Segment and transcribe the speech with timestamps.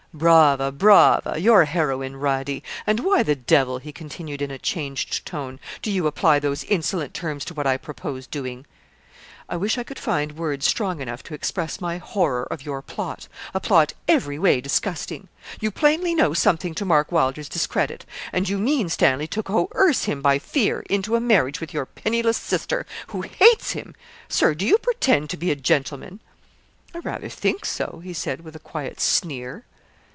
[0.13, 1.39] 'Brava, brava!
[1.39, 5.89] you're a heroine, Radie; and why the devil,' he continued, in a changed tone, 'do
[5.89, 8.65] you apply those insolent terms to what I purpose doing?'
[9.47, 13.29] 'I wish I could find words strong enough to express my horror of your plot
[13.53, 15.29] a plot every way disgusting.
[15.61, 20.21] You plainly know something to Mark Wylder's discredit; and you mean, Stanley, to coerce him
[20.21, 23.95] by fear into a marriage with your penniless sister, who hates him.
[24.27, 26.19] Sir, do you pretend to be a gentleman?'
[26.93, 29.63] 'I rather think so,' he said, with a quiet sneer.